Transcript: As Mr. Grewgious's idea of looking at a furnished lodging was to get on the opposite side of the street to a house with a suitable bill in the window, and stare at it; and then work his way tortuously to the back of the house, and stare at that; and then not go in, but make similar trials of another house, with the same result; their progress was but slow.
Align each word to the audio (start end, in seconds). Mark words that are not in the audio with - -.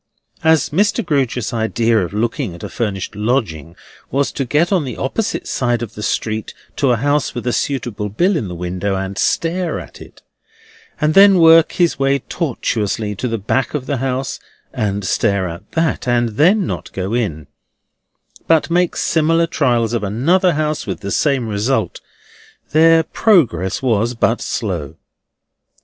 As 0.43 0.69
Mr. 0.71 1.05
Grewgious's 1.05 1.53
idea 1.53 1.99
of 1.99 2.11
looking 2.11 2.55
at 2.55 2.63
a 2.63 2.69
furnished 2.69 3.15
lodging 3.15 3.75
was 4.09 4.31
to 4.31 4.45
get 4.45 4.71
on 4.71 4.83
the 4.83 4.97
opposite 4.97 5.47
side 5.47 5.83
of 5.83 5.93
the 5.93 6.01
street 6.01 6.55
to 6.77 6.89
a 6.89 6.95
house 6.95 7.35
with 7.35 7.45
a 7.45 7.53
suitable 7.53 8.09
bill 8.09 8.35
in 8.35 8.47
the 8.47 8.55
window, 8.55 8.95
and 8.95 9.15
stare 9.19 9.79
at 9.79 10.01
it; 10.01 10.23
and 10.99 11.13
then 11.13 11.37
work 11.37 11.73
his 11.73 11.99
way 11.99 12.17
tortuously 12.17 13.13
to 13.13 13.27
the 13.27 13.37
back 13.37 13.75
of 13.75 13.85
the 13.85 13.97
house, 13.97 14.39
and 14.73 15.05
stare 15.05 15.47
at 15.47 15.71
that; 15.73 16.07
and 16.07 16.29
then 16.29 16.65
not 16.65 16.91
go 16.93 17.13
in, 17.13 17.45
but 18.47 18.71
make 18.71 18.95
similar 18.95 19.45
trials 19.45 19.93
of 19.93 20.01
another 20.03 20.53
house, 20.53 20.87
with 20.87 21.01
the 21.01 21.11
same 21.11 21.47
result; 21.47 22.01
their 22.71 23.03
progress 23.03 23.83
was 23.83 24.15
but 24.15 24.41
slow. 24.41 24.95